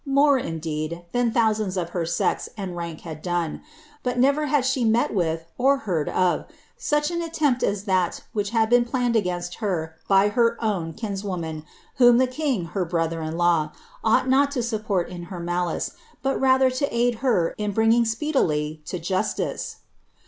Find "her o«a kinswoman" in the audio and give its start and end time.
10.29-11.65